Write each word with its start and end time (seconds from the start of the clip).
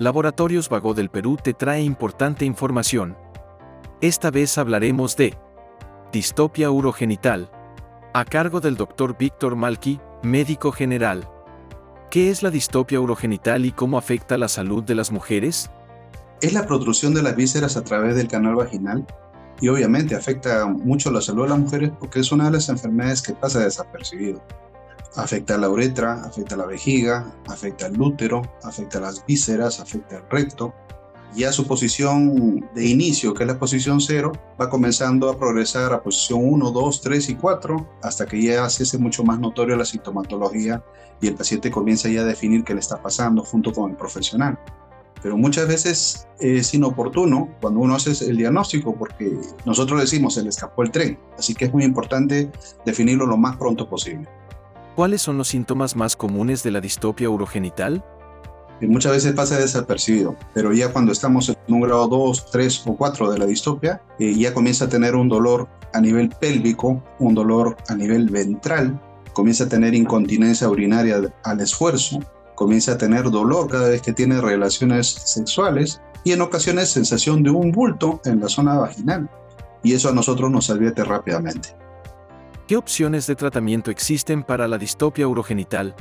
Laboratorios 0.00 0.70
Vago 0.70 0.94
del 0.94 1.10
Perú 1.10 1.36
te 1.36 1.52
trae 1.52 1.82
importante 1.82 2.46
información. 2.46 3.18
Esta 4.00 4.30
vez 4.30 4.56
hablaremos 4.56 5.14
de 5.14 5.36
distopia 6.10 6.70
urogenital, 6.70 7.50
a 8.14 8.24
cargo 8.24 8.62
del 8.62 8.78
Dr. 8.78 9.18
Víctor 9.18 9.56
Malki, 9.56 10.00
médico 10.22 10.72
general. 10.72 11.28
¿Qué 12.10 12.30
es 12.30 12.42
la 12.42 12.50
distopia 12.50 12.98
urogenital 12.98 13.66
y 13.66 13.72
cómo 13.72 13.98
afecta 13.98 14.38
la 14.38 14.48
salud 14.48 14.82
de 14.82 14.94
las 14.94 15.12
mujeres? 15.12 15.70
Es 16.40 16.54
la 16.54 16.66
protrusión 16.66 17.12
de 17.12 17.22
las 17.22 17.36
vísceras 17.36 17.76
a 17.76 17.84
través 17.84 18.16
del 18.16 18.26
canal 18.26 18.54
vaginal 18.54 19.06
y 19.60 19.68
obviamente 19.68 20.16
afecta 20.16 20.64
mucho 20.64 21.10
la 21.10 21.20
salud 21.20 21.42
de 21.42 21.50
las 21.50 21.58
mujeres 21.58 21.92
porque 22.00 22.20
es 22.20 22.32
una 22.32 22.46
de 22.46 22.52
las 22.52 22.70
enfermedades 22.70 23.20
que 23.20 23.34
pasa 23.34 23.60
desapercibido. 23.60 24.42
Afecta 25.16 25.58
la 25.58 25.68
uretra, 25.68 26.22
afecta 26.24 26.56
la 26.56 26.66
vejiga, 26.66 27.34
afecta 27.48 27.86
el 27.86 28.00
útero, 28.00 28.42
afecta 28.62 29.00
las 29.00 29.24
vísceras, 29.26 29.80
afecta 29.80 30.18
el 30.18 30.22
recto. 30.30 30.72
Ya 31.34 31.52
su 31.52 31.66
posición 31.66 32.68
de 32.74 32.86
inicio, 32.86 33.34
que 33.34 33.44
es 33.44 33.48
la 33.48 33.58
posición 33.58 34.00
0, 34.00 34.32
va 34.60 34.68
comenzando 34.68 35.30
a 35.30 35.38
progresar 35.38 35.92
a 35.92 36.02
posición 36.02 36.40
1, 36.42 36.70
2, 36.70 37.00
3 37.00 37.28
y 37.28 37.34
4, 37.36 37.88
hasta 38.02 38.26
que 38.26 38.42
ya 38.42 38.68
se 38.68 38.82
hace 38.82 38.98
mucho 38.98 39.22
más 39.22 39.38
notorio 39.38 39.76
la 39.76 39.84
sintomatología 39.84 40.82
y 41.20 41.28
el 41.28 41.34
paciente 41.34 41.70
comienza 41.70 42.08
ya 42.08 42.22
a 42.22 42.24
definir 42.24 42.64
qué 42.64 42.74
le 42.74 42.80
está 42.80 43.00
pasando 43.00 43.44
junto 43.44 43.72
con 43.72 43.90
el 43.90 43.96
profesional 43.96 44.58
pero 45.22 45.36
muchas 45.36 45.68
veces 45.68 46.26
es 46.38 46.72
inoportuno 46.74 47.48
cuando 47.60 47.80
uno 47.80 47.94
hace 47.94 48.12
el 48.28 48.36
diagnóstico 48.36 48.94
porque 48.94 49.38
nosotros 49.64 50.00
decimos 50.00 50.34
se 50.34 50.42
le 50.42 50.48
escapó 50.48 50.82
el 50.82 50.90
tren, 50.90 51.18
así 51.38 51.54
que 51.54 51.66
es 51.66 51.72
muy 51.72 51.84
importante 51.84 52.50
definirlo 52.84 53.26
lo 53.26 53.36
más 53.36 53.56
pronto 53.56 53.88
posible. 53.88 54.28
¿Cuáles 54.96 55.22
son 55.22 55.38
los 55.38 55.48
síntomas 55.48 55.96
más 55.96 56.16
comunes 56.16 56.62
de 56.62 56.70
la 56.70 56.80
distopia 56.80 57.30
urogenital? 57.30 58.04
muchas 58.82 59.12
veces 59.12 59.34
pasa 59.34 59.58
desapercibido, 59.58 60.36
pero 60.54 60.72
ya 60.72 60.92
cuando 60.92 61.12
estamos 61.12 61.48
en 61.48 61.74
un 61.74 61.82
grado 61.82 62.08
2, 62.08 62.50
3 62.50 62.82
o 62.86 62.96
4 62.96 63.30
de 63.30 63.38
la 63.38 63.46
distopia, 63.46 64.00
eh, 64.18 64.34
ya 64.34 64.54
comienza 64.54 64.86
a 64.86 64.88
tener 64.88 65.14
un 65.14 65.28
dolor 65.28 65.68
a 65.92 66.00
nivel 66.00 66.30
pélvico, 66.30 67.02
un 67.18 67.34
dolor 67.34 67.76
a 67.88 67.94
nivel 67.94 68.30
ventral, 68.30 68.98
comienza 69.32 69.64
a 69.64 69.68
tener 69.68 69.94
incontinencia 69.94 70.68
urinaria 70.68 71.20
al 71.44 71.60
esfuerzo, 71.60 72.20
comienza 72.54 72.92
a 72.92 72.98
tener 72.98 73.30
dolor 73.30 73.68
cada 73.68 73.88
vez 73.88 74.02
que 74.02 74.12
tiene 74.12 74.40
relaciones 74.40 75.08
sexuales 75.08 76.00
y 76.24 76.32
en 76.32 76.40
ocasiones 76.40 76.90
sensación 76.90 77.42
de 77.42 77.50
un 77.50 77.72
bulto 77.72 78.20
en 78.24 78.40
la 78.40 78.48
zona 78.48 78.78
vaginal. 78.78 79.28
Y 79.82 79.94
eso 79.94 80.10
a 80.10 80.12
nosotros 80.12 80.50
nos 80.50 80.68
advierte 80.68 81.04
rápidamente. 81.04 81.70
¿Qué 82.70 82.76
opciones 82.76 83.26
de 83.26 83.34
tratamiento 83.34 83.90
existen 83.90 84.44
para 84.44 84.68
la 84.68 84.78
distopia 84.78 85.26
urogenital? 85.26 85.92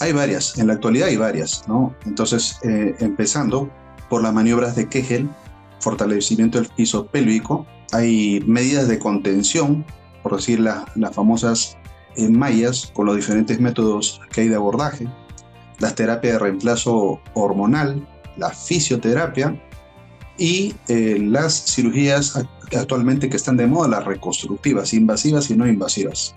Hay 0.00 0.12
varias, 0.12 0.58
en 0.58 0.66
la 0.66 0.72
actualidad 0.72 1.06
hay 1.06 1.16
varias, 1.16 1.68
¿no? 1.68 1.94
Entonces, 2.04 2.58
eh, 2.64 2.96
empezando 2.98 3.70
por 4.10 4.20
las 4.20 4.34
maniobras 4.34 4.74
de 4.74 4.88
Kegel, 4.88 5.30
fortalecimiento 5.78 6.58
del 6.58 6.66
piso 6.66 7.06
pélvico, 7.06 7.64
hay 7.92 8.42
medidas 8.44 8.88
de 8.88 8.98
contención, 8.98 9.86
por 10.24 10.34
decir 10.34 10.58
las 10.58 11.14
famosas 11.14 11.78
eh, 12.16 12.28
mallas, 12.28 12.90
con 12.92 13.06
los 13.06 13.14
diferentes 13.14 13.60
métodos 13.60 14.20
que 14.32 14.40
hay 14.40 14.48
de 14.48 14.56
abordaje, 14.56 15.06
las 15.78 15.94
terapias 15.94 16.32
de 16.32 16.38
reemplazo 16.40 17.20
hormonal, 17.34 18.04
la 18.36 18.50
fisioterapia 18.50 19.56
y 20.38 20.74
eh, 20.86 21.18
las 21.20 21.74
cirugías 21.74 22.46
actualmente 22.76 23.28
que 23.28 23.36
están 23.36 23.56
de 23.56 23.66
moda, 23.66 23.88
las 23.88 24.04
reconstructivas, 24.04 24.94
invasivas 24.94 25.50
y 25.50 25.56
no 25.56 25.66
invasivas. 25.66 26.34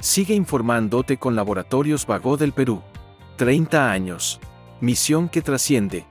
Sigue 0.00 0.34
informándote 0.34 1.18
con 1.18 1.36
Laboratorios 1.36 2.06
Vago 2.06 2.36
del 2.36 2.52
Perú. 2.52 2.82
30 3.36 3.90
años. 3.90 4.40
Misión 4.80 5.28
que 5.28 5.42
trasciende. 5.42 6.06